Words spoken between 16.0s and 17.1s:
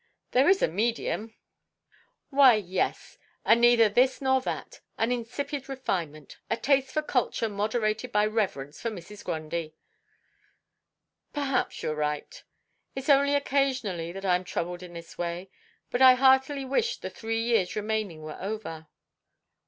I heartily wish